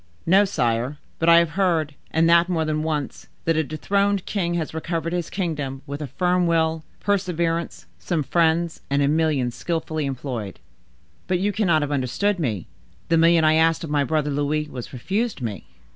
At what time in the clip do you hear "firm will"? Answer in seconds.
6.07-6.83